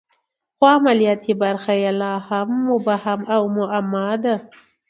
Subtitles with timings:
[0.55, 4.35] خو عملیاتي برخه یې لا هم مبهم او معما ده